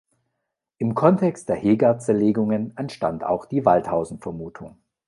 Im 0.79 0.95
Kontext 0.95 1.47
der 1.47 1.57
Heegaard-Zerlegungen 1.57 2.75
entstand 2.75 3.23
auch 3.23 3.45
die 3.45 3.65
Waldhausen-Vermutung. 3.65 4.77